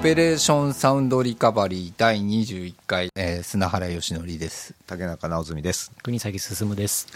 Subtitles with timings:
[0.00, 4.76] ペレーションサウンドリカバリー第21回、えー、砂原義則です。
[4.86, 5.90] 竹中直澄です。
[6.04, 7.08] 国崎進です。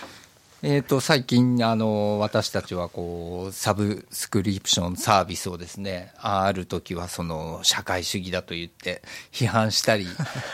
[0.64, 10.06] えーと、最近あの、私たちはこうサブスクリプションサービスをですねある時はその社会主義だと言って批判したり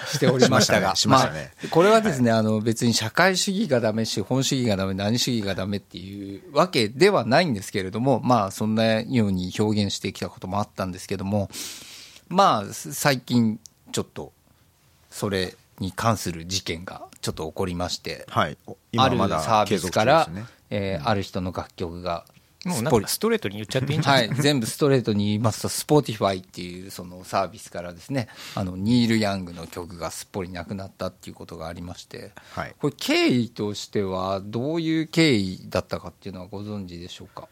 [0.07, 1.31] しておりましたが、 しま
[1.71, 11.49] これはですね、はい、あの別に社会主義がダメ、資本主義がダメ、何主義がダメっていうわけではないんですけれども、まあ、そんなように表現してきたこともあったんですけども、
[12.29, 13.61] まあ、最近、
[13.93, 14.33] ちょっと
[15.11, 18.57] それに関する事件がちょっと起こりまして、はい、
[18.97, 20.45] あるサービスから、ね。
[20.71, 22.27] えー、ある人の楽曲が
[22.67, 37.49] もうなんかストレートに言っちゃっていいんじゃないですか、はい、全部ストレートに言いますと、 Spotify っていうそのサービスからですね、あのニール・ヤングの曲がすっぽりなくなったっていうことがありまして、はい、これ、経緯としては、どういう経緯だったかっていうのはご存知でしょうか？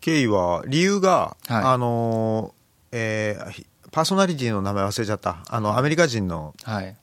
[0.00, 2.54] 経緯は、理由が、はい、あの
[2.92, 6.96] えー、パーソナリティの名前忘れちゃった、あのアメリカ人の、はい。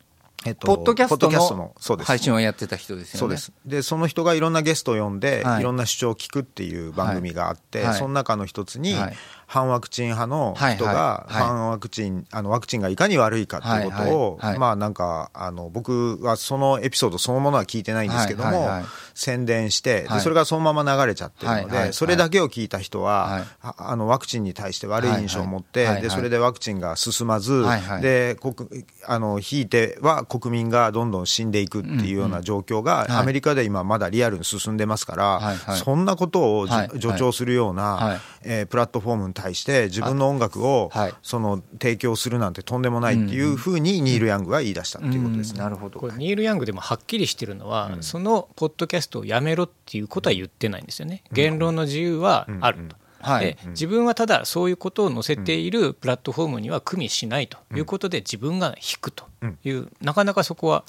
[0.44, 3.20] えっと、ポッドキャストの配信をやってた人ですよね。
[3.20, 3.54] そうです。
[3.64, 9.18] で、その人がいろんなゲストを呼んで、はい、いろんな主張を聞くっていう番組があって、はい、その中の一つに、はい
[9.52, 18.70] 反ワクチン派の人が、反ワクチン、あのワクチンがいかに悪いかっていうことを、まあなんか、あの、僕はそのエピソードそのものは聞いてないんですけども、
[19.14, 27.66] 宣伝して、で、それがそのまま流れちゃってるので、それだけを聞いた人は、あの、ワクチンに対して悪い印象を持って、で、それでワクチンが進まず、
[28.02, 45.60] で、国、あの、ひいては国民がどんどん死んでいくっていうような状況が、アメリカで今まだリアルに進んでますから、そんなことを助長するような、えプラットフォームに対して自分の音楽をその提供するなんてとんでもないっていうふうにニール・ヤングは言い出したっていうことですね。
[45.60, 46.00] なるほど。
[46.00, 51.24] これニール・ヤングでもはっきりしてるのは、そのポッドキャストをやめろっていうことは言ってないんですよね。
[51.32, 52.96] 言論の自由はあると。
[53.24, 59.26] はい、自分はただそういうことを載せているプラットフォームには組みしないということで自分が引くと
[59.64, 60.84] いう、なかなかそこは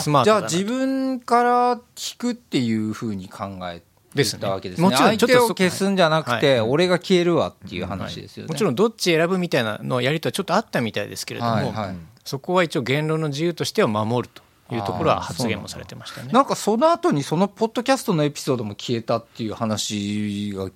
[0.00, 4.48] スマートじゃあ自分から引くっていうふうに考えてですね。
[4.48, 4.88] わけですね。
[4.88, 11.74] もちろん相手を消すんじゃなくて、俺が消えるわっていう話ですよね、もちろんどっち選ぶみたいなのやりとはちょっとあったみたいですけれども、
[12.24, 14.42] そこは一応言論の自由としては守ると。
[14.72, 20.70] いうところは発言もされてましたねなんかその後にそのポッドキャストのエピソードも消えたっていう話が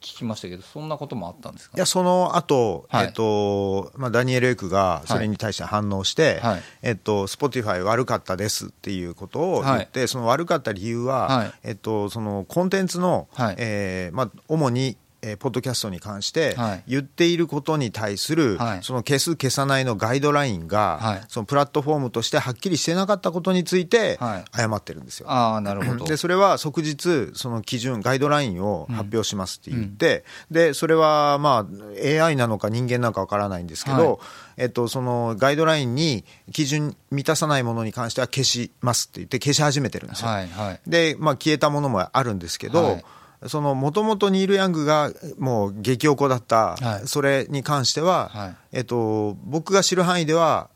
[0.00, 24.18] 聞きましたけど、そんなこともあったんですか、いや、その後、はい、えっと、まあ、ダニエル・エクがそれに対して反応して、はい、えっと、 Spotify 悪かったですっていうことを言って、はい、その悪かった理由は、えっと、そのコンテンツの、はい、えー、まあ、主にえー、ポッドキャストに関して言っていることに対する、はい、その消す消さないのガイドラインが、はい、そのプラットフォームとしてはっきりしてなかったことについて
[24.52, 25.26] 謝ってるんですよ。
[25.28, 26.04] はい、あなるほど。
[26.04, 34.20] でそれは即日その基準ガイドラインを発表しますって言って、うん、でそれはまあ AI なのか人間なのかわからないんですけど、
[34.56, 40.28] えっと、そのガイドラインに基準満たさないものに関しては消しますって言って消し始めてるんですよ。
[40.28, 43.00] はいはい、で、まあ、消えたものもあるんですけど、
[43.46, 50.68] そのもともとニール・ヤングがもう激おこだった、それに関しては、はい、えっと、僕が知る範囲では、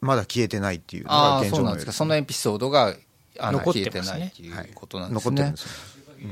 [0.00, 2.94] まだ消えてないっていうのが現状なんですか、そのエピソードが
[3.36, 5.42] 残って消えてないっていうことなんですね。
[5.42, 5.54] はい、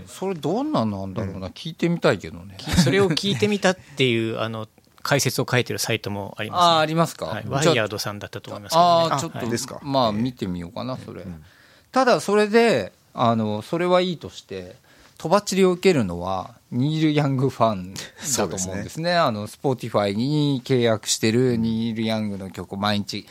[0.07, 2.57] それどんなんなんだろうな、うん、聞いてみたいけどね。
[2.85, 4.69] それを聞いてみたっていうあの
[5.03, 9.49] 解説を書いてるサイトもあります、ね、あありますか、はい、 WIRED さんだったと思いますけど、ね、ああちょっと。
[9.49, 11.43] ですか、まあ見てみようかなそれ、うん、
[11.93, 14.77] ただそれであのそれはいいとして
[15.19, 18.01] とばっちりを受けるのは、ニール・ヤングファンだ
[18.49, 23.27] と思うんですね、あの Spotify に契約してるニール・ヤングの曲を毎日、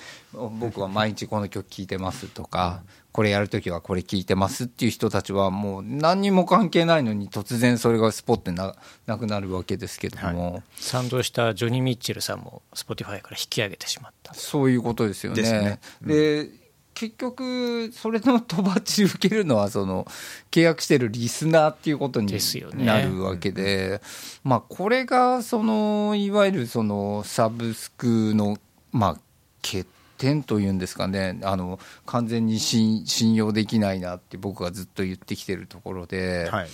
[0.59, 2.81] 僕は毎日この曲聴いてますとか、
[3.13, 8.75] これやるときはこれ聴いてますっていう人たちは、もう何にも関係ないのに、突然それがスポッてな
[9.05, 15.41] なくなるわけですけども、はい、賛同したジョニ・ミッチェルさんも、 Spotify から引き上げてしまったそういうことですよね。
[15.41, 15.79] で、ね。
[16.03, 16.66] うん
[16.97, 20.07] 結局、それのとばっちり受けるのは、その
[20.49, 22.33] 契約してるリスナーっていうことに
[22.73, 24.01] なるわけで、ね、
[24.43, 28.57] まあ、これがそのいわゆるそのサブスクの、
[28.91, 29.13] まあ、
[29.61, 29.85] 欠
[30.17, 33.05] 点というんですかね、あの完全に信
[33.35, 36.67] 用できないなって僕はずっと言ってきてるところで、はい、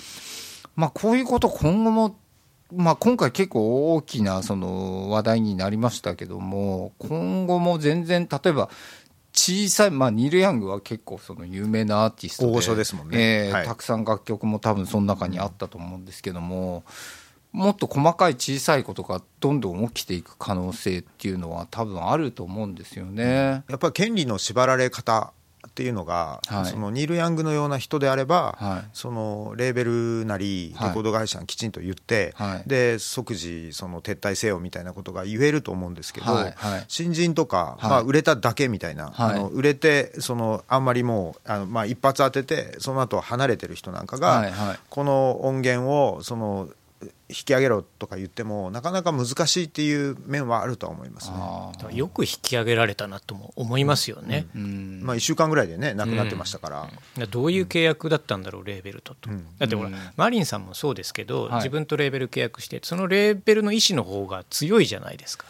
[0.78, 2.16] まあ、こういうこと、今後も
[2.76, 8.70] まあ、今回結構大きなその話題になりましたけども、今後も全然、例えば
[9.34, 16.84] 小さい、まあ、ニール・ヤングは結構その有名なアーティストで大御所ですもんね、えー、はい、たくさん楽曲も多分その中にあったと思うんですけども、
[17.52, 23.64] もっと細かい小さいことがどんどん起きていく可能性っていうのは多分あると思うんですよね。
[23.70, 25.34] やっぱり権利の縛られ方
[25.68, 36.28] っていうのが、はい、そのニール・ヤングのような人であれば、はい、そのレーベルなりレコード会社にきちんと言って、はい、で即時その撤退せよみたいなことが言えると思うんですけど、
[36.88, 44.52] 新人とか、まあ、売れただけみたいな、あの売れてそのあんまりもうあの、まあ、一発当ててその後離れてる人なんかが、
[44.90, 46.70] この音源をその
[47.30, 51.96] 引き上げろとか言ってもなかなか難しいっていう面はあるとは思いますね。
[51.96, 54.62] よく引き上げられたなとも思いますよね、うん。
[54.62, 59.16] うん、まあ、1週間ぐらいでねなくなってましたから、うん、どういう契約だったんだろうレーベルと。
[59.16, 59.30] と、
[59.60, 65.46] だってほら、マリンさんもそうですけど、自分とレーベル契約してそのレーベルの意思の方が強いじゃないですか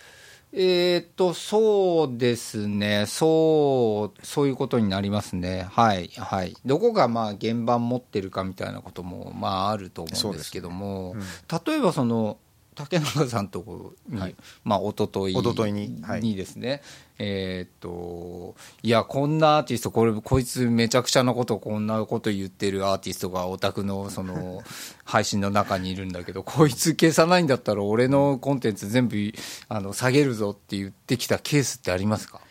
[0.56, 3.06] えっ、と、そうですね。
[3.08, 5.68] そう、そういうことになりますね。
[5.72, 6.56] はい、はい。
[6.64, 12.38] どこがまあ現場持ってるかみたいなことも、まああると思うんですけども、ねうん、例えばその、
[12.76, 16.82] 竹中さんとこに、はい、まあ一昨日一昨日に,、はい、にですね、
[17.20, 24.64] えー、っといやこんなアーティストこれこいつめちゃくちゃなことこんなこと言ってるアーティストがオタクのその
[25.06, 29.18] 配信の中にいるんだけどこいつ消さないんだったら俺のコンテンツ全部
[29.70, 32.42] あの下げるぞって言ってきたケースってありますか？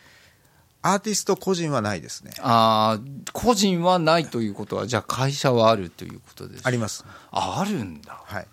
[0.83, 2.33] アーティスト個人はないですね。
[2.41, 3.01] ああ、
[3.33, 7.05] 個人はないということは、じゃあ会社はあるということですあります。
[7.31, 8.21] あ、あるんだ。
[8.25, 8.47] はい。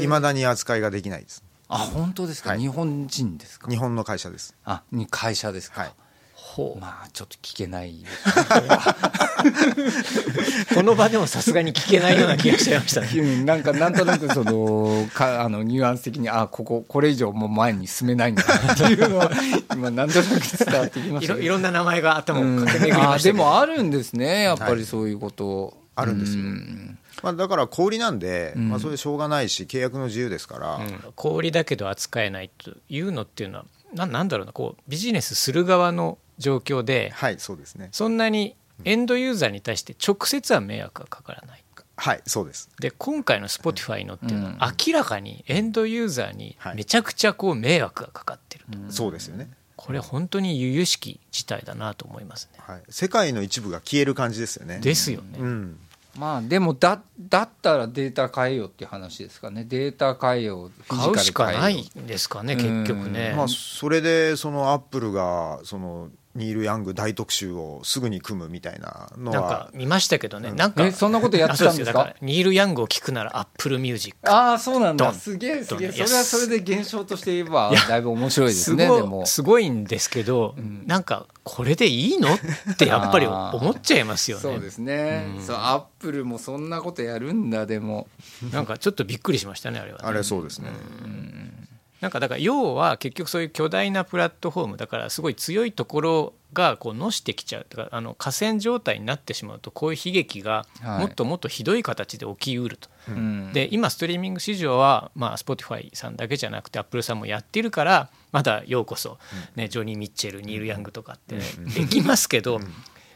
[0.00, 1.44] いまだに扱いができないです。
[1.68, 3.70] あ本当ですか、はい、日本人ですか？
[3.70, 4.54] 日本の会社です。
[4.64, 5.92] あに会社ですか、はい、
[6.34, 6.80] ほう。
[6.80, 8.04] まあちょっと聞けない、ね、
[10.74, 13.00] この場でもさすがに聞けないような気がしちゃいました。
[13.00, 19.30] ね なんかなんとなくその かあのニュアンス的にあこここれ以上もう前に進めないんだなっていうのは
[19.74, 26.98] 今なんとなく伝わってきましたいろんな名前が頭を駆け巡りました、うん、でもあるんですねやっぱりそういうこと、はい、あるんですよ、うん。
[27.22, 41.64] まあ、だから小売なんで、うん、まあ、それでしょうがないし契約の自由ですから、うん、小売だけど扱えないというのっていうのはななんだろうなこうビジネスする側の状況で、はいそうですね、そんなにエンドユーザーに対して直接は迷惑がかからない。
[41.94, 42.70] はいそうです。
[42.80, 54.78] で今回の Spotify のっていうのは明らかにエンドユーザーにめちゃくちゃこう迷惑がかかってると、はい、そうですよねこれ本当に由々しき事態だなと思いますね、はい、世界の一部が消える感じですよね。
[54.80, 55.78] ですよね、うん。
[56.18, 59.64] まあでもだだったらデータ買えよっていう話ですかね。
[59.64, 69.40] データ変えよ買うしかないんですかね結局ね、まあ、それでそのアップルがそのニール・ヤング大特集をすぐに組むみたいなのは。
[69.40, 72.14] なんか見ましたけどね、うん、なんかそんなことやってたんですか？
[72.22, 75.12] ニール・ヤングを聞くなら Apple Musicああそうなんだ。
[75.12, 75.92] すげえすげえ。
[75.92, 79.26] それはそれで現象として言えばだいぶ面白いですねでも。
[79.26, 82.32] すごいんですけど、うん、なんかこれでいいの？
[82.32, 84.42] ってやっぱり思っちゃいますよね。
[84.42, 88.08] そうですね、うん、そうアップルもそんなことやるんだでも。
[88.52, 90.70] なんかちょっとびっくりしましたねあれは、ね、あれそうですね、
[91.04, 91.61] うん
[92.02, 97.66] なんかだから要は結局そういう巨大なプラットフォームだからすごい強いところがこうのしてきちゃう。
[97.68, 109.18] とかあの河川状態になってしまうとこういう悲劇がもっともっとひどい形で起きうると、はい、で今ストリーミング市場は、まあ、Spotify さんだけじゃなくて Apple さんもやってるからまだようこそ、
[109.54, 112.60] ね、ジョニー・ミッチェルニール・ヤングとかってできますけど。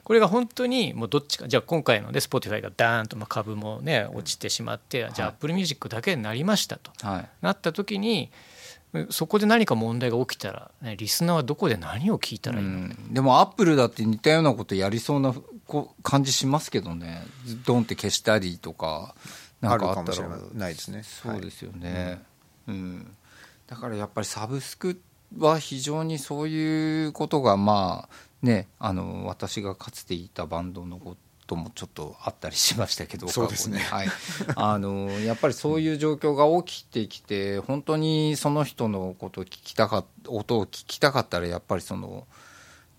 [0.05, 6.93] これが本当にもうどっちかじゃあ今回ので Spotify がダーンとまあ株もね落ちてしまってじゃあ Apple Music だけになりましたと、
[7.41, 8.31] なった時に
[9.11, 15.35] そこで何か問題が起きたら、ね、リスナーはどこで何を聞いたらいいの、うん、でもアップルだって似たようなことやりそうな
[16.03, 17.23] 感じしますけどね。
[17.65, 19.15] ドンって消したりとか
[19.61, 20.29] なんかあったら。
[20.55, 21.03] ないですね。
[21.03, 22.21] そうですよね、
[22.67, 23.17] はい、うん、
[23.67, 25.01] だからやっぱりサブスク
[25.39, 34.09] は非常にそういうことがまあねあの私がかつていたバンドのことともちょっとあったりしましたけど、 そうですね、はい、
[34.57, 42.27] あのやっぱりそういう状況が起きてきて、本当にその人のことを聞きたか音を聞きたかったら、やっぱりその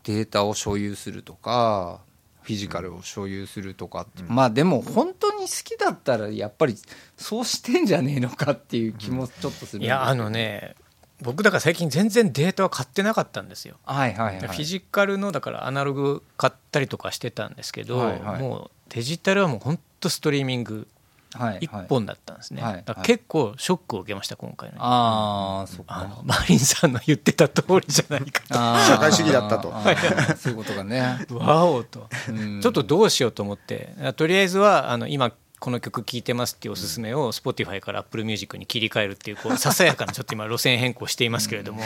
[0.04, 2.00] データを所有するとか、
[2.42, 4.24] フィジカルを所有するとか、う。
[4.24, 6.77] ん、まあでも本当に好きだったら、やっぱり
[7.18, 10.75] そうしてんじゃねえのかっていう気もちょっとする、いやあのね
[11.22, 13.78] 僕だから最近全然データは買ってなかったんですよ。
[13.86, 20.88] はいはいはい、フィジカルのだからアナログ買ったりとかしてたんですけど、はいはい、もうデジタルはもう本当ストリーミング
[21.60, 28.54] 一本だったんですね、はいはい、だ結構ショックを受けました今回のああそあのマリンさんの言ってた通りじゃないかと。
[28.88, 29.74] 社会主義だったと。
[30.38, 31.26] そういうことがね。
[31.32, 32.08] わおと、
[32.62, 33.90] ちょっとどうしようと思って。
[34.16, 41.82] とりあえずはあの今この曲聴いてますっていうおすすめを Spotify から Apple Music に切り替えるっていうこうささやかなちょっと今路線変更していますけれども。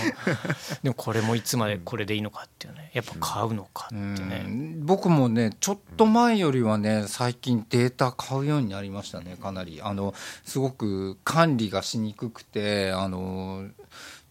[0.83, 2.91] でもこれもいつまでこれでいいのかっていうね。
[2.93, 4.45] やっぱ買うのかってね。
[4.79, 9.81] 僕もねちょっと前よりはね最近データ買うようになりましたねかなり。
[9.81, 10.13] あの
[10.43, 13.67] すごく管理がしにくくてあの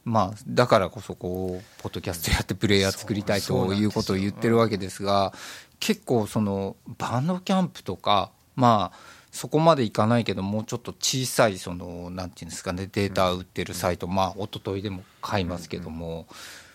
[0.04, 5.32] まあ、だからこそこうポッドキャストやってプレイヤー作りたいということを言ってるわけですが
[5.78, 16.26] 結構そのバンドキャンプとかまあそこまでいかないけどもうちょっと小さいそのなんていうんですかねデータ売ってるサイト、まあ一昨日でも買いますけども、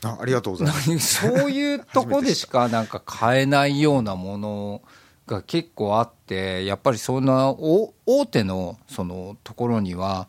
[0.04, 1.28] あありがとうございます。
[1.28, 4.82] そういうとこでしかなんか買えないようなもの
[5.28, 7.94] が結構あってやっぱりそんな大
[8.32, 10.28] 手のそのところには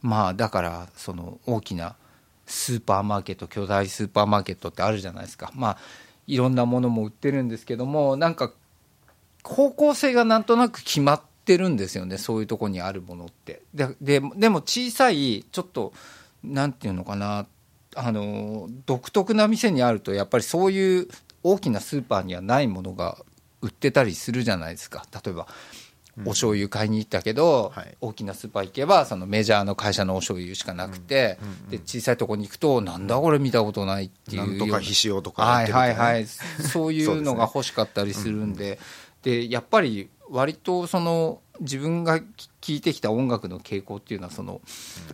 [0.00, 1.96] まあだからその大きな
[2.46, 5.50] スーパーマーケット巨大スーパーマーケットってあるじゃないですか。
[5.56, 5.78] まあ
[6.28, 8.52] いろんなものも売ってるんですけどもなんか
[9.42, 13.62] 方向性がなんとなく決まってるんですよねそういうとこにあるものって。
[13.74, 15.92] でででも小さいちょっと
[16.44, 17.46] なんていうのかな
[17.94, 21.08] あの独特な店にあるとやっぱりそういう
[21.42, 23.18] 大きなスーパーにはないものが
[23.62, 25.04] 売ってたりするじゃないですか。
[25.24, 25.46] 例えば
[26.24, 34.64] お醤油買いに行ったけど、はい、大きなスーパー行けばそのメジャーの会社のお醤油しかなくて、うんうんうん、で小さいとこに行くとなんだこれ見たことないっていうな。
[34.64, 36.26] んとかひ塩とか、はいはいはい。
[36.26, 38.78] そういうのが欲しかったりするんで。
[39.22, 42.24] でやっぱり割とその自分が聴
[42.68, 44.60] いてきた音楽の傾向っていうのはその、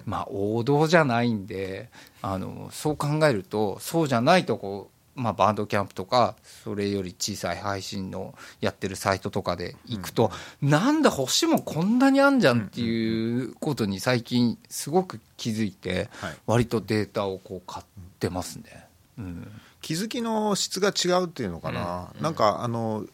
[0.04, 1.88] まあ、王道じゃないんで
[2.20, 16.08] あのそう考えるとそうじゃないとこまあ、バンドキャンプとかそれより小さい配信のやってるサイトとかで行くと、うん、なんだ星もこんなにあんじゃんっていうことに最近すごく気づいて、
[16.46, 17.86] 割とデータをこう買っ
[18.18, 18.86] てますね、
[19.18, 23.04] うん、気づきの質が違うっていうのかな、うん、なんかあの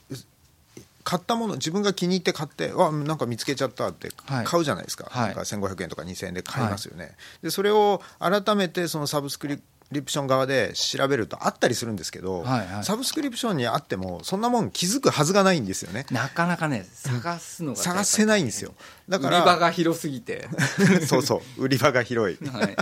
[1.10, 4.10] 買ったもの自分が気に入って買ってわなんか見つけちゃったって
[4.44, 16.06] 買うじゃないですか,、はい、なんか1500円とか2000円で買いますよね、はい、でそれを改めてそのサブスクリリプション側で調べるとあったりするんですけど、はいはい、サブスクリプションにあってもそんなもん気づくはずがないんですよね。
[16.12, 18.72] なかなかね探すのが探せないんですよ。
[19.08, 20.48] だから売り場が広すぎて。
[21.08, 21.64] そうそう。
[21.64, 22.76] 売り場が広い、はい。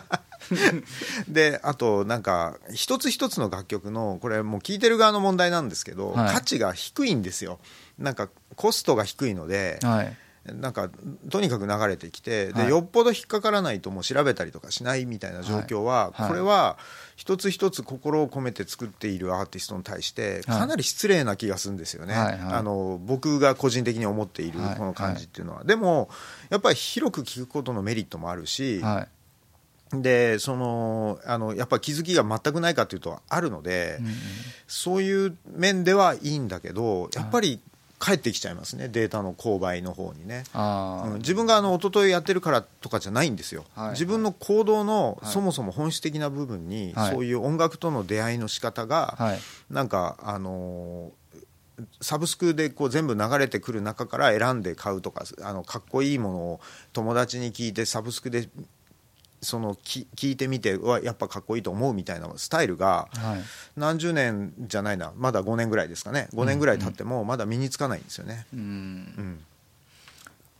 [1.29, 7.59] であとなんか一つ一つの楽曲のこれもう聴いてる側の問題なんですけど、はい、価値が低いんですよ
[7.99, 10.17] なんかコストが低いので、はい。
[10.55, 10.89] なんか
[11.31, 16.79] とにかく流れてきてで、よっぽど引っかからないともう調べたりとかしないみたいな状況は、これは
[17.17, 25.65] 一つ一つ心を込めて作っているアーティストに対してかなり失礼な気がするんですよね、あの僕が個人的に思っているこの感じっていうのは。
[25.65, 26.09] でも
[26.49, 28.83] やっぱり広く聞くことのメリットもあるし、
[29.93, 33.99] でそのあのやっぱ気づきが全くないかというとあるので、
[34.67, 37.61] そういう面ではいいんだけどやっぱり
[37.99, 38.89] 返ってきちゃいますね。
[38.89, 49.41] データの購買の方にね、うん、自分があの一昨日やってるからとかじゃないんですよ、はい、自分の行動のそもそも本質的な部分に、はい、そういう音楽との出会いの仕方が、はい、
[49.71, 51.11] なんかあの
[52.01, 56.61] サブスクでこう全部流れてくる中から選んで買うとかあのかっこいいものを
[56.93, 58.49] 友達に聞いてサブスクで
[59.41, 63.09] そのき聞いてみてはやっぱかっこいいと思うみたいなスタイルが、
[63.77, 66.29] 何十年じゃないなまだ5年ぐらいですかね。
[66.35, 68.47] 5年ぐらい経ってもまだ身につかないんですよね。
[68.53, 69.45] うん、うん。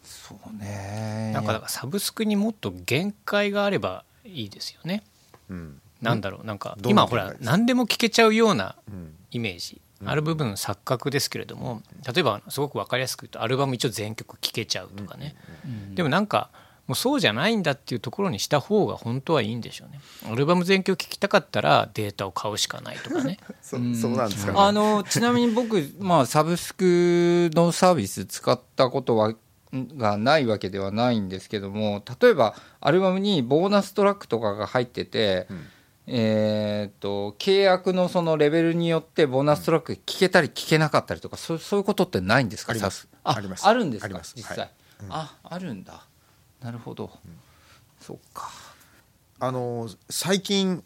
[0.03, 1.33] そうね。
[1.35, 5.03] なんかだからサブスクにもっと限界があればいいですよね。
[5.51, 8.77] うん、なんだろうなんか今ほら何でも聞けちゃうような
[9.31, 15.35] イメージ、ある部分錯覚ですけれども例えばすごく分かりやすく言うとアルバム一応全曲聴けちゃうとかね、
[15.95, 16.51] でもなんか
[16.89, 20.01] もうそうじゃないんだっていうところにした方が本当はいいんでしょうね。
[20.33, 23.39] アルバム全曲聴きたかったらデータを買うしかないとかね。
[23.63, 29.35] そそうなんですか、ね、あのちなみに僕、まあ、サブスクのサービス使ったことは
[29.71, 35.67] がないわけではないんですけども例えばアルバムにボーナストラックとかが入ってて、うん、
[36.07, 42.73] えーと、契約のそのレベルによってボーナストラック聞けたり聞けなかったりとか、そうそういうことってないんですか？
[42.73, 43.09] あります。
[43.25, 43.33] あ
[43.69, 44.21] あるんですか？
[44.35, 44.71] 実際、はい。
[45.03, 46.03] うん、ああるんだ
[46.63, 47.39] なるほど、うん、
[48.01, 48.51] そっか。
[49.41, 50.83] あの最近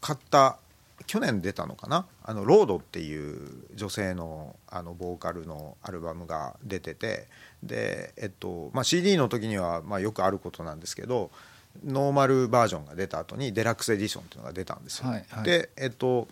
[0.00, 0.58] 買った
[1.06, 2.06] 去年出たのかな？
[2.22, 7.26] あのロードっていう女性のあのボーカルのアルバムが出てて
[7.62, 11.30] で、えっとまあ、CD の時にはまあよくあることなんですけど
[11.84, 15.08] ノーマルバージョンが出た後にデラックスエディションっていうのが出たんですよ。
[15.08, 16.28] はいはい、でえっと、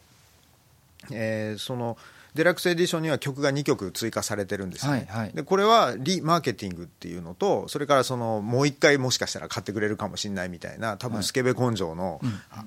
[1.11, 1.99] えー、その
[2.35, 12.21] デラックスエディションには曲が2曲追加されてるんですね、はいはい、でこれはリマーケティングっていうのとそれからそのもう一回もしかしたら買ってくれるかもしれないみたいな多分スケベ根性の、
[12.51, 12.65] はい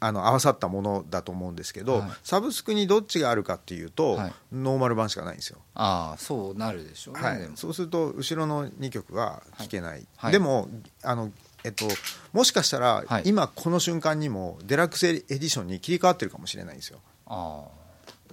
[0.00, 5.58] あの合わさったものだと思うんですけど、はい、サブスクにどっちがあるかっていうと、はい、ノーマル版しかないんですよ。
[5.74, 10.68] ああそうなるでしょうね、はい、そうすると後ろの2曲は聴けない、でも
[11.02, 11.32] あの
[11.64, 11.86] えっと、
[12.32, 16.98] もしかしたら、今この瞬間にもデラックスエディションに切り替わってるかもしれないんですよ。
[17.26, 17.62] あ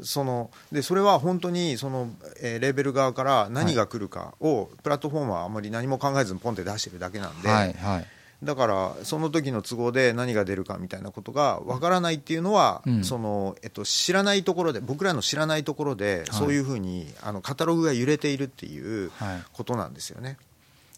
[0.01, 2.09] そのでそれは本当にその、
[2.41, 8.07] えー、レーベル側から何が来るかを、プラットフォームはあまり何も考えずにポンって出してるだけなんで、はいはい、
[8.43, 19.11] だからその時の都合で何が出るかみたいなことがわからないっていうのは、うん、そのえっと、知らないところで僕らの知らないところで、そういうふうにあのカタログが揺れているっていう
[19.53, 20.37] ことなんですよね。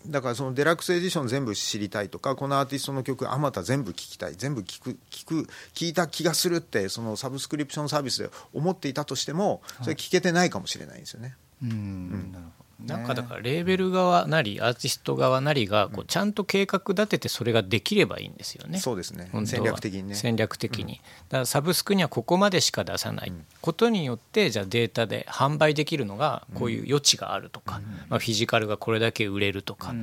[0.07, 4.35] だからそのデラックスエディション全部知りたいとかこのアーティストの曲あまた全部聞きたい。
[4.35, 11.35] 全部聞く聞く聞いた気がするってそのサブスクリプションサービスで思っていたとしてもそれ聞けてないかもしれないんですよね。
[11.63, 18.79] うん、うん、なるほどなんかだからレーベル側なりアーティスト側なりがこうちゃんと計画立ててそれができればいいんですよね。
[18.79, 19.29] そうですね。
[19.45, 20.15] 戦略的にね。
[20.15, 23.33] 戦略的に、だからサブスクにはここまでしか出さない。
[23.61, 29.93] ことによってじゃあデータで販売できるのがこういう余地があるとか、まあ、フィジカルがこれだけ売れるとか。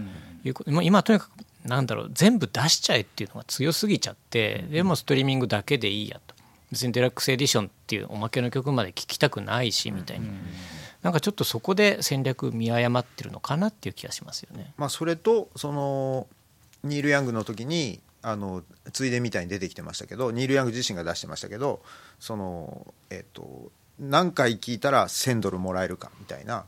[0.45, 1.31] いうこと、まあ、今とにかく
[1.65, 6.35] なんだろう全部出しちゃえっていうのが強すぎちゃってでもストリーミングだけでいいやと。
[6.71, 10.29] 別にデラックスエディションっていうおまけの曲まで聴きたくないしみたいに。
[11.09, 14.75] なんかちょっとそこで戦略見誤ってるのかなっていう気がしますよね。
[14.77, 16.27] まあ、それとその
[16.85, 18.63] ニール・ヤングの時にあの
[18.93, 21.81] ついでみたいに出てきてましたけどニール・ヤング自身が出してましたけど
[22.21, 26.67] その、えっと、何回聞いたら1000ドルもらえるかみたいな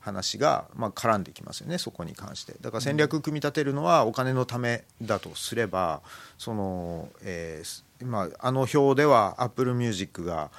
[0.00, 6.00] 話が、まあ、絡んできますよねそこに関してだから戦略組み立てるのはお金のためだとすれば
[6.38, 10.50] その、えーまあ、の表ではアップルミュージックが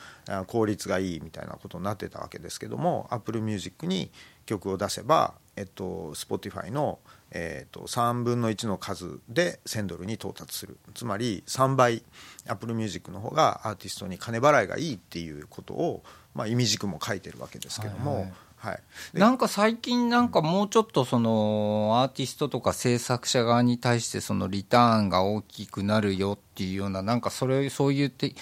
[0.48, 4.12] 効率がいいみたいなことになってたわけですけども Apple Musicに
[4.46, 7.00] 曲を出せば、えっと、Spotify の、
[7.32, 12.04] えっと、3分の1の数で1000ドルに到達するつまり3倍
[12.48, 18.14] Apple Music の方がアーティストに金払いがいいっていうことを、まあ、いみじくも書いてるわけですけども。
[18.14, 18.80] はいはいはい、
[19.20, 28.36] なんか最近なんかもうちょっとそのアーティストとか制作者側に対してそのリターンが大きくなるよっていうようななんかそれそういうて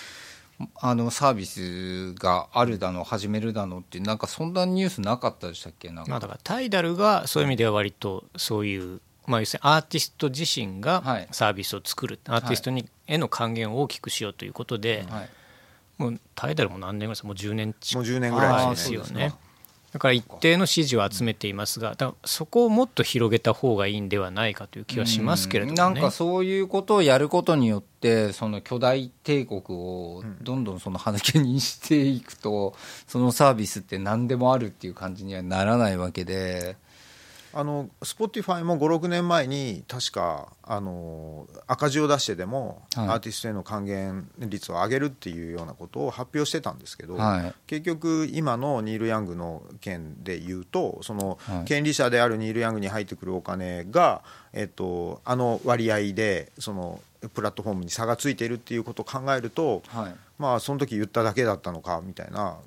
[0.76, 5.90] あのサービスがあるだの始めるだのってなんかそんなニュースなかったでしたっけ？
[5.90, 11.02] なんか、まあ、だからタイダルがそういう意味では割とそういう、まあ、要するにアーティスト自身が
[11.32, 15.30] サービスを作る、はい、アーティストに、への還元を大きくしようということで、はい、
[15.98, 19.34] もうタイダルも何年ぐらいですもう10年近くもう10年ぐらいですよね。
[19.92, 32.74] だから一定の支持を集めていますが、だそこをもっと広げた方がいいんではないかという気はしますけれども、ね、なんかそういうことをやることによって、その巨大帝国をどんどんそのはけにしていくと、
[33.06, 36.78] そのサービスって何でもあるっていう感じにはならないわけで。
[37.54, 54.22] あの Spotify も56年前に確かあの赤字を出してでも、はい、アーティストへの還元率を上げるっていうようなことを発表してたんですけど、はい、結局今のニール・ヤングの件で言うとその、権利者であるニール・ヤングに入ってくるお金が、
[54.54, 62.58] えっと、あの割合でそのプラットフォームに差がついているっていうことを考えると、はい、まあその時言っただけだったのかみたいな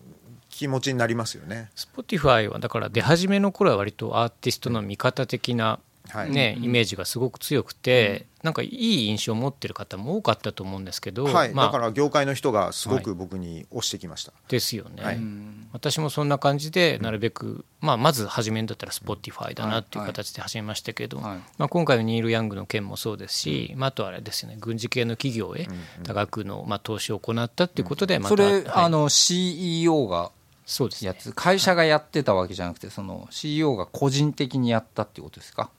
[0.54, 1.70] 気持ちになりますよね。
[1.76, 5.80] Spotify はだから出始めの頃は割とアーティストの味方的な
[6.28, 14.32] ね、イメージがすごく強くて、なんかいい印象を持ってる方も多かったと思うんですけど、はい、まあ、だから業界の人がすごく僕に押してきました。
[14.32, 15.18] はい、ですよね、はい、
[15.72, 25.66] 私もそんな感じでなるべく、まあ、まず初めだったら Spotify だなっていう形で始めましたけど、まあ、今回のニール・ヤングの件もそうですし、まあ、あとはあれですよね軍事系の企業へ
[26.02, 30.30] 多額の、まあ、投資を行ったっていうことでまた、それ、あの CEO が
[30.66, 35.70] そうです、ね、やつ会社がやってたわけじゃなくてその CEO が個人的にやったっていうことですか？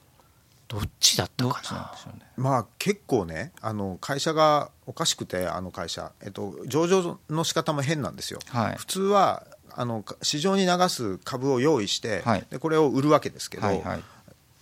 [0.67, 1.61] どっちだったか
[2.05, 13.97] な、ね、まあ結構ねあの会社がおかしくてあの会社、えっと、上場の仕方も変なんですよ、はい、普通はあの市場に流す株を用意して、はい、でこれを売るわけですけど、はいは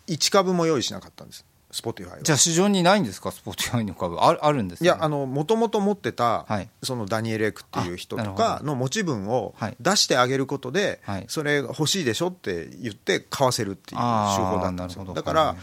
[0.07, 3.31] い、1株も用意しなかったんですSpotifyじゃあ市場にないんですか？
[3.31, 4.17] Spotifyの株。
[4.19, 15.03] ああるんです、ね、いやあのもともと持ってた、はい、そのダニエル・エクっていう人とかの持ち分を出してあげることで、はい、それ欲しいでしょって言って買わせるっていう手法だったんですよ。
[15.13, 15.55] だから、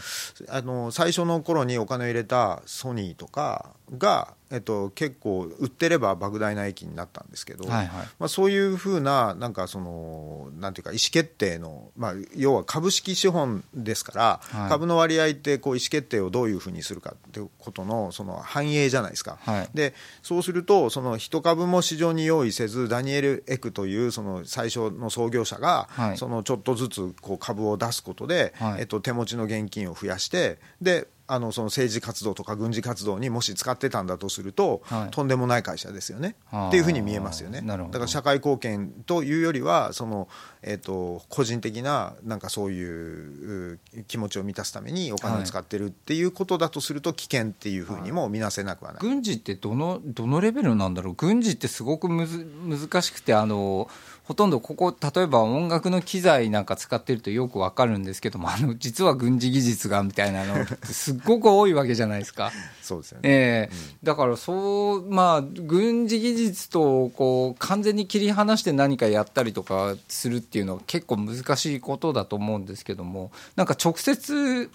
[0.49, 36.35] あの最初の頃にお金を入れたソニーとかがえっと、結構売ってれば莫大な益になったんですけど、はいはい、まあ、そういうふうななんかそのなんていうか意思決定の、まあ、要は株式資本ですから、はい、株の割合ってこう意思決定をどういうふうにするかっていうことのその反映じゃないですか、はい、でそうするとその一株も市場に用意せずダニエル・エクというその最初の創業者が、そのちょっとずつこう株を出すことで、えっと、手持ちの現金を増やしてであのその政治活動とか軍事活動にもし使ってたんだとすると、はい、とんでもない会社ですよね。
[36.67, 37.61] っていうふうに見えますよね。
[37.65, 40.27] だから社会貢献というよりはその、
[40.61, 51.13] えーと、個人的ななんかそういう気持ちを満たすためにお金を使ってるっていうことだとすると危険っていうふうにも見なせなくはない、軍事ってどのどのレベルなんだろう。
[51.15, 53.87] 軍事ってすごくむず難しくてあの
[54.23, 62.51] ほとんどここ例えば音楽の機材なんか使ってるとよくわかるんですけどもあの実は軍事技術がみたいなのすっごく多いわけじゃないですか。
[62.81, 74.69] そうですよね、えー、うん、だからそうまあ軍事技術とこう完全に切り離して何かやったりとかするっていうのは結構難しいことだと思うんですけどもなんか直接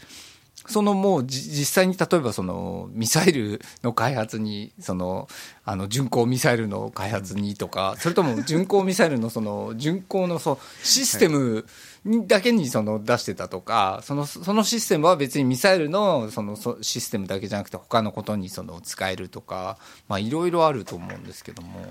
[0.68, 5.28] そのもう実際に例えばそのミサイルの開発にその
[5.64, 11.66] あの巡航ミサイルの開発にとかそれとも巡航ミサイルのその巡航のそシステム
[12.26, 21.84] だけにその出してたとかそのそのシステムは別にミサイルのそのシステムだけじゃなくて他のことにその使えるとかまあいろいろあると思うんですけども。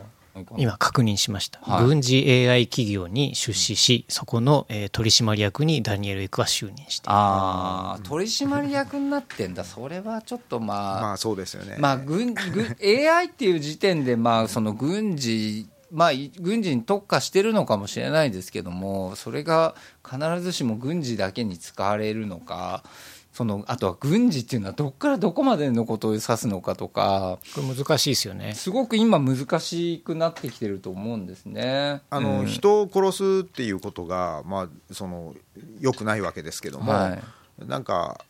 [0.58, 9.64] 今確認しました、はい、軍事 AI 企業に出資しそこの、えー、取締役にダニエル・エクは就任してああ取締役になってんだ。
[9.64, 11.78] それはちょっとまあまあそうですよね。
[11.80, 22.84] まあ軍軍 AI っていう時点でまあその軍事まあ、軍事に特化してるのかもしれないですけどもそれが必ずしも軍事だけに使われるのか
[23.36, 28.54] そのあとは軍事っていうのはどこからどこまでのことを指すのかとかこれ難しいですよね。
[28.54, 32.02] すごく今難しくなってきてると思うんですね。
[32.10, 35.36] あの、うん、人を殺すっていうことが、まあ、その
[35.82, 37.22] よくないわけですけども、はい、
[37.68, 38.22] なんか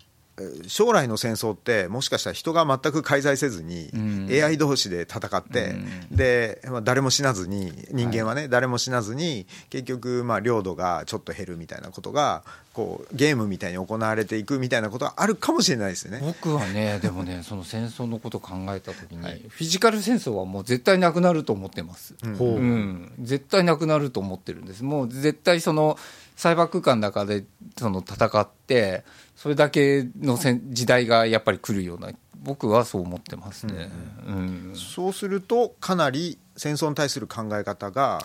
[0.67, 5.75] 将来の戦争ってもしかしたら人が全く介在せずに、うん、AI 同士で戦って、
[6.09, 12.43] うん、で、まあ、誰も死なずに人間はね、はい、誰も死なずに結局まあ領土がちょっと減るみたいなことが
[12.75, 16.19] こうゲームみたいに行われていくみたいなことはあるかもしれないですよね。
[16.21, 22.27] 僕はね でもねその戦争のことを考えた時に、はい、フィジカル戦争はもう絶対なくなると思ってます、う。
[22.27, 24.83] ん、うん、絶対なくなると思ってるんです。
[24.83, 25.97] もう絶対その
[26.35, 27.45] サイバー空間の中で
[27.77, 29.05] その戦って
[29.37, 32.11] それだけのせ時代がやっぱり来るような
[32.43, 33.89] 僕はそう思ってますね、
[34.27, 38.19] うん、うん、そうするとかなり戦争に対する考え方が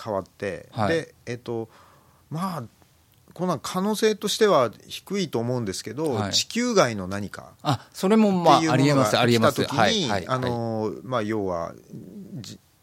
[0.00, 1.68] 変わって、はいはい、でえっと
[2.30, 2.62] まあ
[3.36, 7.52] この可能性としては低いと思うんですけど、はい、地球外の何か。
[7.62, 9.62] あそれもまあありえますありえます。
[9.64, 11.74] はいあのまあ要は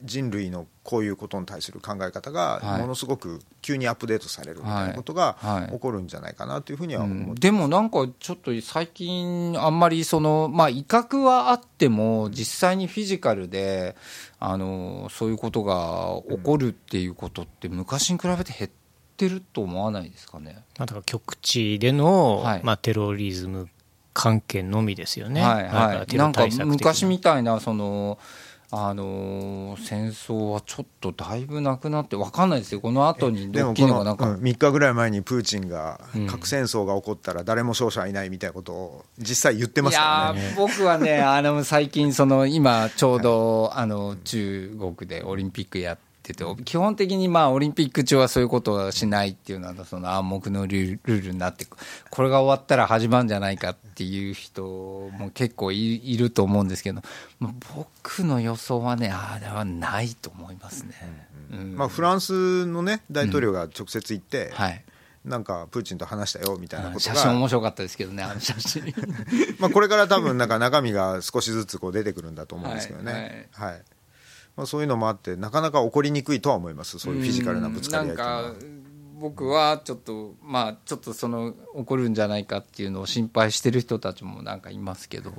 [0.04, 5.38] 人類のこういうことに対する考え方がものすごく急にアップデートされるみたいなことが
[5.72, 13.96] 起こるんじゃないかなというふうには思って、うん、でもなんかちょっと最近あんまりそのまあ威嚇はあっても実際にフィジカルで
[14.40, 18.83] あのそういうことが起こるっていうことって昔に比べて減って
[19.28, 20.64] ると思わないですかね。
[20.78, 23.70] だから極地での、はい、まあ、テロリズム
[24.14, 25.42] 関係のみですよね。
[25.42, 28.18] はいはい、なんか昔みたいなその
[28.76, 40.56] あのー、戦争はちょっとだいぶなくなって分かんないですよ、この後にドッキリがなんか、うん、3日ぐらい前にプーチンが核戦争が起こったら誰も勝者はいないみたいなことを実際言ってますからね。
[40.58, 51.68] 僕はねあの最近その今ちょうどあの中国でオリンピックやってってて基本的にまあオリンピック中はそういうことはしないっていうのはその暗黙のルールになって
[52.10, 57.02] これが終わったら始まるんじゃないかっていう人も結構いると思うんですけど、
[57.40, 60.94] まあ、僕の予想はねあれはないと思いますね。
[61.52, 64.84] うんうん、まあ、フランスのね大統領が直接行って、うん、はい。
[65.26, 67.16] なんかプーチンと話したよみたいなことが。
[67.16, 68.94] 写真面白かったですけどねあの写真。
[69.58, 73.48] まあこれから多分なんか中身が少しずつこう出てくるんだと思うんですけどね。
[73.54, 73.82] はい、はい
[74.56, 77.00] まあ、そういうのもあってなかなか起こりにくいとは思います。
[77.00, 78.54] そういうフィジカルなぶつかり合いは。
[79.20, 85.36] 僕はちょっとまあちょっとその起こるんじゃないかっていうのを心配してる人たちもなんかいますけど、うん、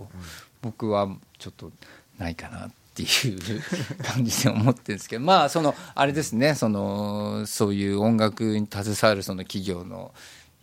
[0.62, 1.06] 僕は
[1.38, 1.70] ちょっと
[2.18, 3.62] ないかなっていう
[4.02, 10.14] 感じで思ってるんですけどまあそのあれですねそのそういう音楽に携わるその企業の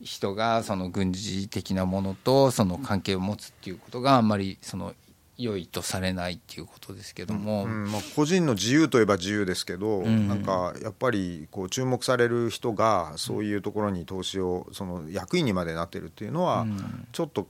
[0.02, 4.96] 人がその軍事的なものとその関係を持つっていうことがあんまりその
[5.42, 16.66] 良いとされないっていうことですけども、うんまあ、個人の自由といえば自由ですけど、うん、なんかやっぱりこう注目される人がそういうところに投資をその役員にまでなってるっていうのは
[17.12, 17.48] ちょっと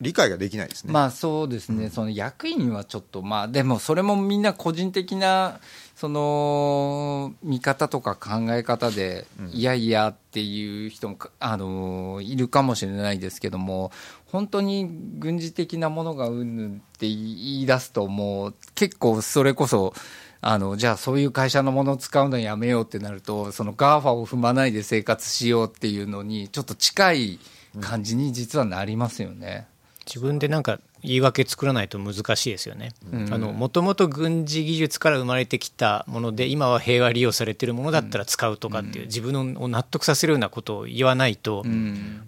[0.00, 0.92] 理解ができないですね。
[0.92, 5.60] まあそうですね、うん、その役員はちょっとまあでもそれもみんな個人的な
[5.94, 13.92] その見方とか考え方で、いやいやっていう人もあのいるかもしれないですけども
[14.34, 19.94] 本当に軍事的なものがうんぬんって言い出すともう結構それこそ
[20.40, 27.38] あのじゃあそういう会社のものを使うのやめようってなるとその GAFA を踏まないで生活しようっていうのにちょっと近い
[27.80, 29.68] 感じに実はなりますよね。
[30.04, 32.92] 自分でなんか言い訳作らないと難しいですよね。
[33.12, 41.72] もともと軍事技術から生まれてきたもので今は平和利用されてるものだったら使うとかっていう自分を納得させるようなことを言わないと、も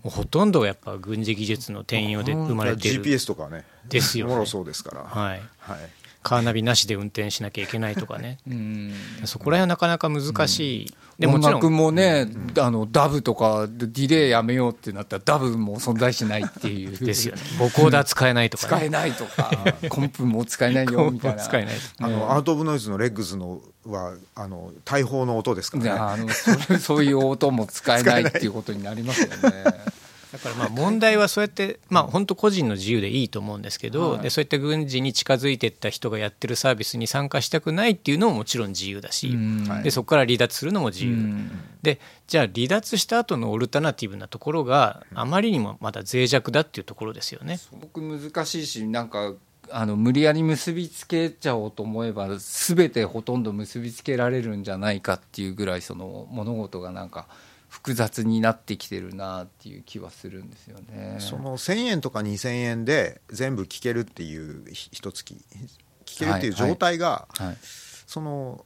[0.06, 3.64] うほとんどやっぱ軍事技術の転用で生まれてる GPS とかね。
[3.88, 5.02] ですよ、ね、そうですから。
[5.04, 5.78] はい、はい
[6.26, 8.38] カーナビなしで運転しなきゃいけないとかね、
[9.26, 16.98] そこら辺はなかなか難しい、でも音楽もね、あのダブとかディレイやめようってなったらダブも存在しないっていう。
[16.98, 17.42] ですよね。
[17.60, 19.52] ボコーダー使えないとか、ね、使えないとか。
[19.88, 21.42] コンプも使えないよみたいな。
[21.44, 25.90] 使えないあのアート・オブ・ノイズのレッグズのはあの大砲の音ですからね。
[25.90, 29.36] あのそそういう音も使えないっていうことになりますよね
[30.36, 39.36] だからまあ問題はそうやって、まあ、本当個人の自由でいいと思うんですけど、はい、でそういった軍事に近づいていった人がやってるサービスに参加したくないっていうのももちろん自由だし、
[39.82, 41.16] でそこから離脱するのも自由、
[41.82, 47.56] でじゃあ離脱した後のオルタナティブなところがあまりにもまだ脆弱だっていうところですよね。
[47.56, 49.34] すごく難しいしなんか
[49.70, 57.26] あの無理やり結びつけちゃおうと思えば全てほとんど結びつけられるんじゃないかっていうぐらいその物事がなんか
[57.76, 61.18] 複雑になってきてるなっていう気はするんですよね。
[61.20, 65.36] その1000円とか2000円で全部聞けるっていう一月
[66.06, 68.64] 聞けるっていう状態が、はいはい、その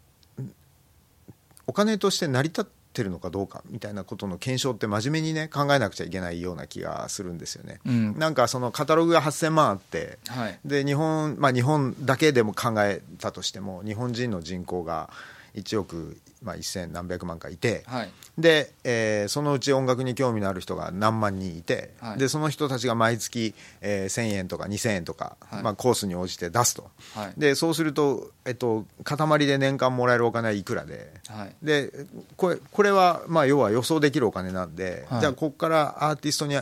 [1.66, 7.80] お金として成り立ってるのかどうかみたいなことの検証って真面目にね考えなくちゃいけないような気がするんですよね。
[7.84, 15.10] うん、なんかそのカタログが8000万あって、はい、で日本まあ日本だけでも考えたとしても日本人の人口が
[15.54, 26.90] 1億まあ、1000何百万かいて、はい、で、えー、そのうち音楽に興味のある人が何万人いて、はい、でその人たちが毎月、えー、1000円とか2000円とか、はい、まあ、コースに応じて出すと、
[27.36, 31.12] でそうすると、えっと、塊で年間もらえるお金はいくらで,、
[31.62, 31.92] で
[32.36, 36.58] これこれは、まあ、要は予想できるお金なんで、じゃあここからアーティストに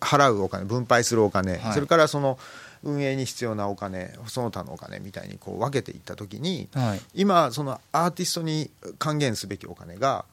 [0.00, 2.38] 払うお金分配するお金、それからその
[2.84, 10.24] 運営に必要なお金その他のお金みたいにこう分けていった時に、はい、今そのアーティストに還元すべきお金が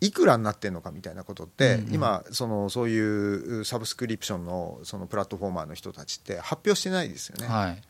[0.00, 7.46] いくらになってんのかみたいなことって、うんうん、今そのそういうサブスクリプションのそのプラットフォーマーの人たちって発表してないですよね。
[7.46, 7.82] はい、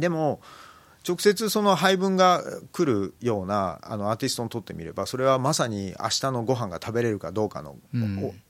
[0.00, 0.40] でも
[1.06, 7.76] 直接その配分が来るようなあのアーティストにとってみればそれはまさに明日のご飯が食べれるかどうかの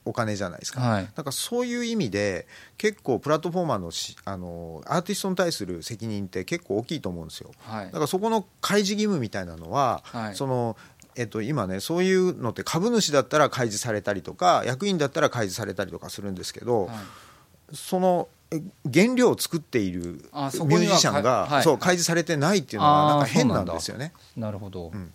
[0.05, 3.93] お金じゃないですか、はい、だからそういう意味で結構プラットフォーマーの
[4.25, 10.77] あのアーティストに対する責任って結構大きいと思うんですよ、はい、だからそこの開示義務みたいなのは、はい、その
[11.17, 16.89] えっと、今ねそういうのって株主だったら開示されたりとか役員だったら開示されたりとかするんですけど、
[17.73, 18.29] その
[18.93, 24.13] 原料を作っているミュージシャンが、はい、そう開示されてないっていうのはなんか変なんですよね。
[24.37, 25.13] なるほど、うん、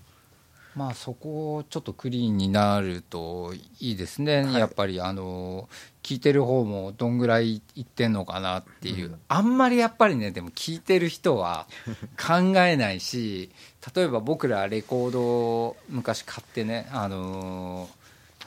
[0.75, 5.67] まあそこちょっとクリーンになるといいですね、はい、やっぱりあの
[6.03, 11.67] 聞いてる方もどんぐらい言ってんのかなっていう、うん、あんまりやっぱりねでも聞いてる人は
[12.17, 13.49] 考えないし
[13.95, 17.89] 例えば僕らレコードを昔買ってねあの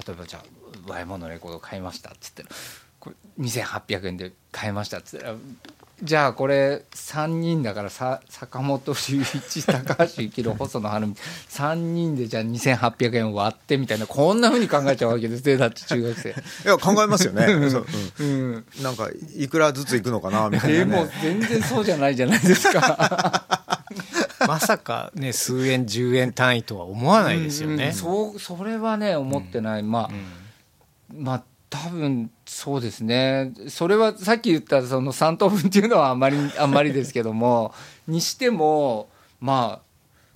[0.07, 2.44] 例えばじゃあ Y のレコード買いましたっつって
[3.40, 5.34] 2800円で買えましたっつったら
[6.00, 16.30] じゃあこれ3人だからさ坂本龍一高橋幸宏細野晴美3人でじゃあ2800円割ってみたいなこんなふうに考えちゃうわけですねだって中学生。
[16.30, 16.32] い
[16.66, 17.46] や考えますよね。
[17.46, 23.74] うん、なんかいくらずついくのかなみたいな、ね、 でも全然そうじゃないじゃないですか。
[24.46, 30.11] まさかね数円10円単位とは思わないですよね、うん、そうそれはね思ってない、まあ、
[31.12, 37.74] まあ多分そうですね、それはさっき言ったその3等分っていうのはあんまり あんまりですけども、
[38.07, 39.88] にしても、まあ、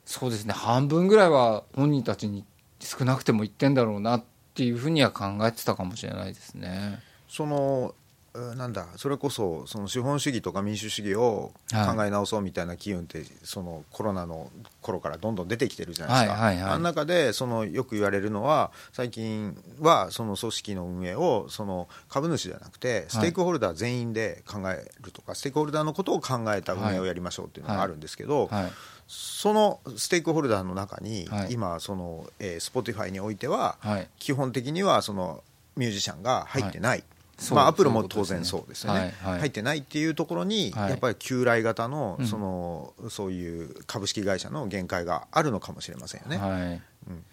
[0.04, 2.44] そうですね、半分ぐらいは本人たちに
[2.80, 7.00] 少なくても言ってんだろうなっていうふうには考えてたかもしれないですね。
[7.28, 7.94] その
[8.34, 28.62] なんだそれこそその資本主義とか民主主義を考え直そうみたいな機運って、そのコロナの頃からどんどん出てきてるじゃないですか、はいはいはい、あの中でそのよく言われるのは最近はその組織の運営をその株主じゃなくてステークホルダー全員で考えるとか、はい、ステークホルダーのことを考えた運営をやりましょうっていうのがあるんですけど、はい。
[28.64, 28.72] はい、
[29.06, 33.76] そのステークホルダーの中に、今その、えー、 Spotify においては、
[34.18, 35.44] 基本的にはその
[35.76, 37.04] ミュージシャンが入ってない。
[37.50, 46.36] まあ、アップルも当然そうですよね、入ってないっていうところに、やっぱり旧来型のその、うん、そういう株式会社の限界があるのかもしれませんよね。
[46.36, 46.82] はい。
[47.08, 47.24] うん、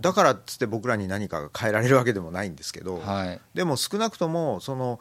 [0.00, 4.98] だからっつって僕らに何かが変えられるわけでもないんですけど、はい、でも少なくともその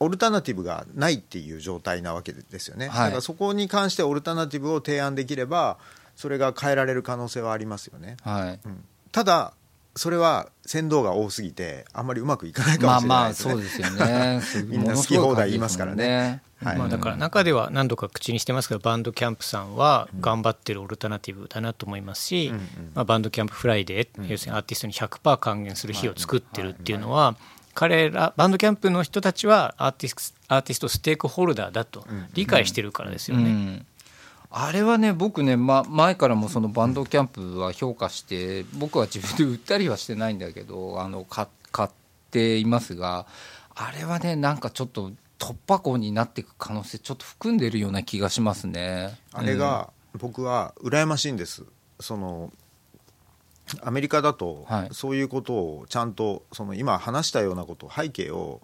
[0.00, 5.78] オルタナティブがないっていう状態なわけですよね、はい、だからそこに関してオルタナティブを提案できれば
[6.16, 8.60] それが変えられる可能性はありますよね、はい。
[8.64, 9.52] うん、ただ
[9.96, 13.48] それは船頭が多すぎてあんまりうまくいかないかもしれないですね。
[13.48, 14.40] まあまあそうですよね。
[14.68, 16.42] みんな好き放題言いますからね。
[16.62, 22.58] はい、まあ、だから中では何度か口にしてますけどバンドキャンプさんは頑張ってるオルタナティブだなと思いますし、うん
[22.94, 27.36] まあ、 Bandcamp Friday、要するにアーティストに100%還元する日を作ってるっていうのは、
[27.74, 33.86] 彼ら Bandcamp の人たちはアーティスアーティストステークホルダーだと理解してるからですよね。
[34.50, 41.88] あれはね僕ね、ま、前からもその Bandcamp は評価して僕は自分で売ったりはしてないんだけどあの買っ
[42.30, 43.26] ていますが
[43.74, 49.16] あれはねなんかちょっと突破口になっていく可能性ちょっと含んでるような気がしますね。
[49.32, 51.64] あれが僕は羨ましいんです。
[51.98, 52.52] その
[53.82, 58.60] アメリカだとそういうことをちゃんとその今話したようなこと背景を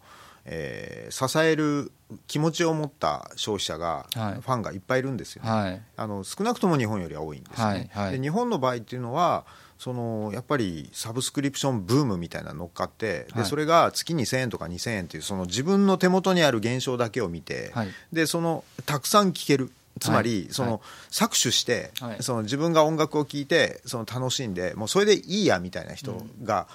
[0.48, 1.90] えー、支える
[2.28, 9.44] 気持ちを持った消費者が、はい、ファンがいっぱいいるんですよ、ね、はい、あの少なくとも日本よりは多いんですね、はい、で日本の場合っていうのは
[9.78, 17.72] そのやっぱりサブスクリプションブームみたいなの乗っかってでそれが月2000円とか2000円っていうその自分の手元にある現象だけを見て、
[18.11, 19.70] でそのたくさん聴ける。
[19.98, 26.66] つまり、その搾取して、その自分が音楽を聴いてその楽しんでもうそれでいいやみたいな人が、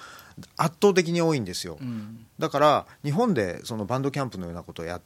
[0.56, 5.00] 圧倒的に多いんですよ、うん、だから日本でそのバンドキャンプのようなことをや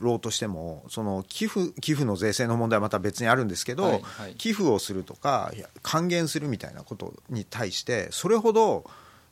[0.00, 8.84] ろうとしてもその寄付寄付の税制の問題はまた別にあるんですけど、はいはい、寄付をするとか還元するみたいなことに対してそれほど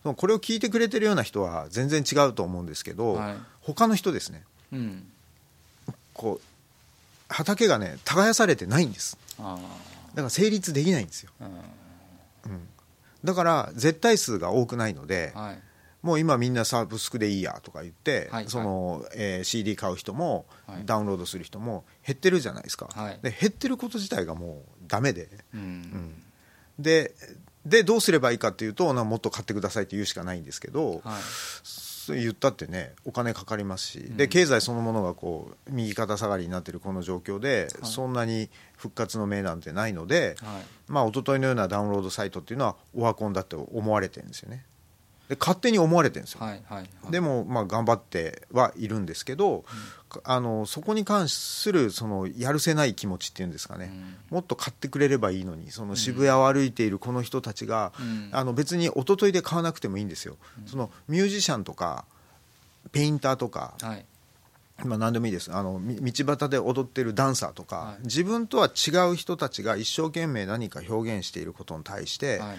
[0.04, 5.06] これを聞いてくれてるような人は全然違うと思うんですけど、はい、他の人ですね、うん、
[6.12, 6.40] こう
[7.28, 9.16] 畑がね耕されてないんです。
[9.38, 12.68] だから成立できないんですよ、うん、
[13.24, 15.58] だから絶対数が多くないので、はい、
[16.02, 22.88] もう今みんなサブスクでいいやとか言って、はい、そのえー、CD 買う人も、はい、ダウンロードする人も減ってるじゃないですか、
[23.22, 26.22] で減ってること自体がもうダメで、うん、うん、
[26.78, 27.14] で
[27.64, 31.00] でどうすればいいかっていうともっと買ってくださいって言うしかないんですけど、
[32.08, 44.64] 言ったってねお金かかりますし、で経済そのものがこう右肩下がりになっているこの状況で、そんなに復活の目なんてないので、はい、まあ一昨日のようなダウンロードサイトっていうのはオワコンだって思われてるんですよね。
[45.32, 49.64] で勝手に思われてるんですよ、はいはいはい、でもまあ頑張ってはいるんですけど、
[50.14, 53.90] うん、あのそこに関するそのやるせない気持ちっていうんですかね、
[54.30, 62.04] うん、もっと買ってくれればいいのにその渋谷を歩いているこの人たちが、うん、あの別に一昨日で買わなくてもいいんですよ、そのミュージシャンとか
[62.90, 64.04] ペインターとか、はい、
[64.84, 65.50] まあ、何でもいいです。
[65.52, 72.56] あの道端で踊ってるダンサーとか、はい、自分とは違う人たちが一生懸命何か表現していることに対して、はい、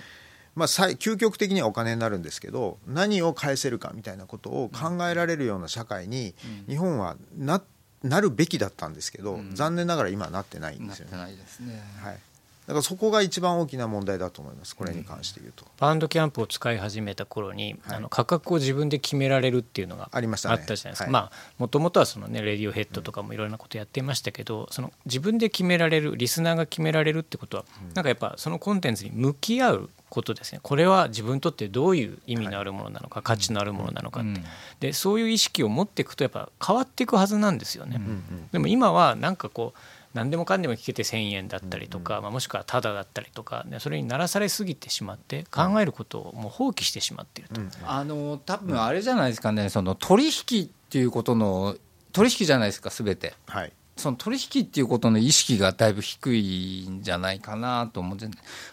[0.55, 6.35] まあ、究極的にはお金になるんですけど何を返せるかみたいなことを考えられるような社会に
[6.67, 7.61] 日本はな
[8.03, 11.17] なるべきだったんですけど、うん、残念ながら今はなってないんですよね。
[11.17, 12.19] なってないですね、はい。
[12.65, 15.65] だからそこが一番大きな問題だと思います、これに関して言うと。
[15.79, 30.59] バンドキャンプを使い始めた頃に、はい、あの価格を自分で決められるっていうのがありました、ね、あったじゃないですか、はい、まあもともとはその、ね、レディオヘッドとかもいろんなことやっていましたけど、うん、その自分で決められる、リスナーが決められるってことは、うん、なんかやっぱそのコンテンツに向き合うことですね。
[30.61, 34.43] これは自分にとってどういう意味のあるものなのか、はい、価値のあるものなのかって、うん、
[34.79, 37.99] でそういう意識を持っていくとやっぱ変わっていくはずなんですよね。
[38.51, 39.79] でも今はなんかこう
[40.13, 49.69] 何でもかんでも聞けて1,000円だったりとか、まあ、もしくはタダだったりとか、それにならされすぎてしまって考えることをもう放棄してしまっていると、あの多分あれじゃないですかね。
[49.69, 51.75] その取引っていうことの
[52.11, 53.33] 取引じゃないですか全て。
[53.47, 58.27] はいその取引っていうことの意識がだいぶ低いんじゃないかなと思って、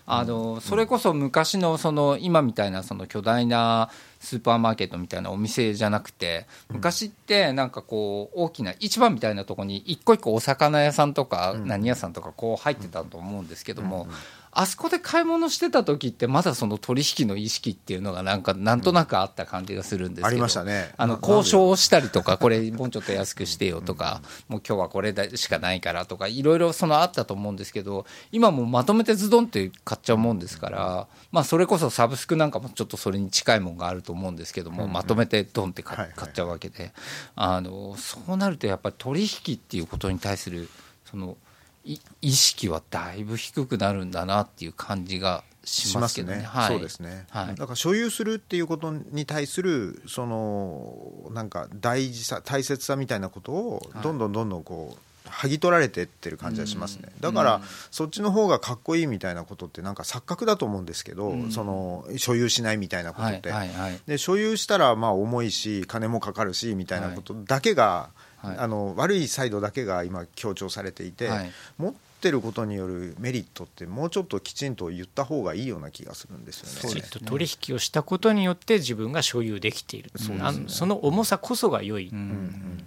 [0.06, 14.09] あのそれこそ昔のその今みたいなその巨大なスーパーマーケットみたいなお店じゃなくて昔ってなんかこう大きな市場みたいなところに一個一個お魚屋さんとか何屋さんとかこう入ってたと思うんですけども
[14.52, 20.92] あそこで買い物してた時ってまだその取引の意識っていうのがなんかなんとなくあった感じがするんですけど、ありましたね。
[20.96, 36.92] あの交渉をしたりとかこれもうちょっと安くしてよとかもう今日はこれしかないからとかいろいろそのあったと思うんですけど今もうまとめてズドンって買っちゃうもんですからまあそれこそサブスクなんかもちょっとそれに近いもんがあると思うんですけどもまとめてドンって買っちゃうわけで。
[37.36, 40.68] あのそうなるとやっぱり取引っていうことに対する
[41.04, 41.36] その
[41.85, 46.38] 意識はだいぶ低くなるんだなっていう感じがしますけどね。
[46.38, 46.45] ね。
[46.45, 68.11] はい、そうですね、はい、だから所有するっていうことに対するそのなんか大事さ大切さみたいなことをどんどんどんどんこう、剥ぎ取られてってる感じがしますね、だから、そっちの方がかっこいいみたいなことってなんか錯覚だと思うんですけど、うん、その所有しないみたいなことって、はいはいはい、で所有したらまあ重いし金もかかるしみたいなことだけが、
[68.42, 77.01] はい、あの悪いサイドだけが今強調されていて、はい、もっってることによるメリットってもうちょっときちんと言った方がいいような気がするんですよね。
[77.01, 82.11] きちっと取引をしたことによって自分が所有できている、そ、ね、その重さこそが良い。
[82.12, 82.86] うんうん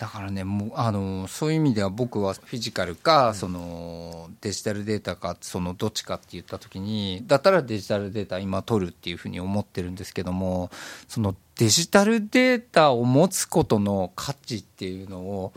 [0.00, 10.70] だからねもうあのそういう意味では僕はフィジカルか、そのデジタルデータかそのどっちかって言った時にだったらデジタルデータ今取るっていうふうに思ってるんですけども
[11.06, 15.52] そのデジタルデータを持つことの価値っていうのを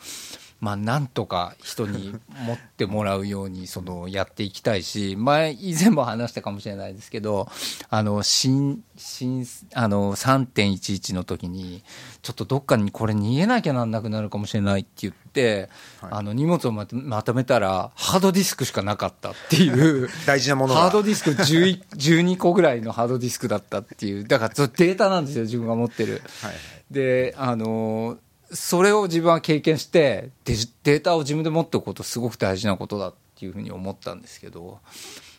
[0.64, 7.50] まあ、なんとか人に持ってもらうようにそのやっていきたいし前以前も話したかもしれないですけど
[7.90, 11.84] あの新新あの3.11の時に
[12.22, 20.08] ちょっとどっかにこれ逃げなきゃなんなくなるかもしれないって言って、はい、あの荷物をまとめたらハードディスクしかなかったっていう。
[20.26, 24.24] 大事なものハードディスク12 個ぐらいのハードディスクだったっていう。
[24.26, 26.22] だからデータなんですよ自分が持ってる。
[26.42, 26.54] はい、
[26.90, 28.18] であの
[28.54, 34.80] それを自分は経験してデデータを自分で持っておくことすごく大事なことだっていうふうに思ったんですけど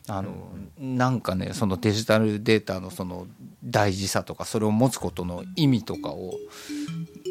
[0.06, 0.32] あの、
[0.78, 3.26] なんかねそのデジタルデータのその
[3.64, 6.34] 大事さとかそれを持つことの意味とかを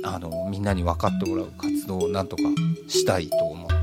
[0.04, 2.44] あのみんなに分かってもらう活動をなんとか
[2.88, 3.83] したいと思って